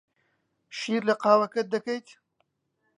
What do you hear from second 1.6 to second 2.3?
دەکەیت؟